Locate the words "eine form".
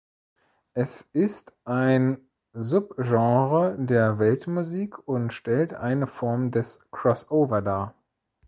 5.75-6.49